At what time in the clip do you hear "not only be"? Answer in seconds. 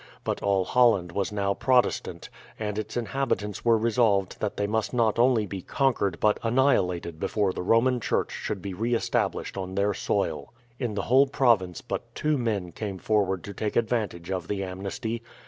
4.95-5.61